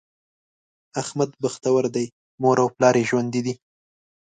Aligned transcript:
احمد 1.01 1.29
بختور 1.43 1.83
دی؛ 1.95 2.05
مور 2.41 2.57
او 2.63 2.67
پلار 2.75 2.95
یې 2.99 3.07
ژوندي 3.09 3.41
دي. 3.45 3.53